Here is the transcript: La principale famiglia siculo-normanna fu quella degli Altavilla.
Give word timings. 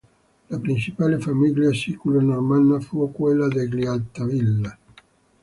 La 0.49 0.57
principale 0.57 1.19
famiglia 1.21 1.71
siculo-normanna 1.71 2.79
fu 2.79 3.11
quella 3.11 3.47
degli 3.47 3.85
Altavilla. 3.85 4.75